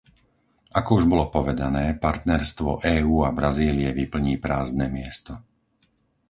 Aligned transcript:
Ako 0.79 0.91
už 0.99 1.05
bolo 1.11 1.25
povedané, 1.37 1.85
partnerstvo 2.05 2.69
EÚ 2.95 3.15
a 3.21 3.29
Brazílie 3.39 3.89
vyplní 4.01 4.35
prázdne 4.45 4.87
miesto. 4.97 5.33